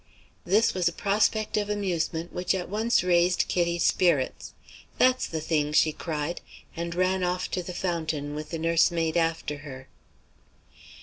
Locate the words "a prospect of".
0.87-1.69